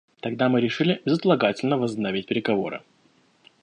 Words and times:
Тогда 0.19 0.49
мы 0.49 0.61
решили 0.61 0.99
безотлагательно 1.05 1.77
возобновить 1.77 2.25
переговоры. 2.25 2.81